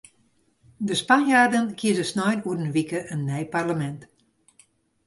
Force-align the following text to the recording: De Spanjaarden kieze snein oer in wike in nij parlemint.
De 0.79 0.95
Spanjaarden 1.01 1.67
kieze 1.81 2.05
snein 2.11 2.41
oer 2.45 2.59
in 2.65 2.73
wike 2.77 2.99
in 3.13 3.21
nij 3.31 3.45
parlemint. 3.55 4.01